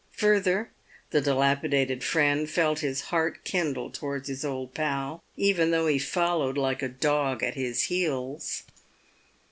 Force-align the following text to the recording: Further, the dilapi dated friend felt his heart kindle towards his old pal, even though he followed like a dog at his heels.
Further, 0.13 0.71
the 1.11 1.21
dilapi 1.21 1.69
dated 1.69 2.03
friend 2.03 2.49
felt 2.49 2.79
his 2.79 3.01
heart 3.13 3.43
kindle 3.43 3.91
towards 3.91 4.29
his 4.29 4.43
old 4.43 4.73
pal, 4.73 5.21
even 5.37 5.69
though 5.69 5.85
he 5.85 5.99
followed 5.99 6.57
like 6.57 6.81
a 6.81 6.89
dog 6.89 7.43
at 7.43 7.53
his 7.53 7.83
heels. 7.83 8.63